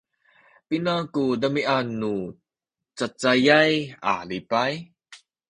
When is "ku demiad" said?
1.13-1.87